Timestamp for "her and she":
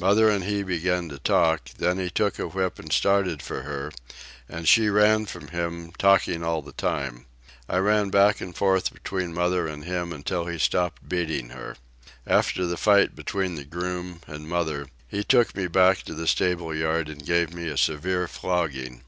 3.62-4.88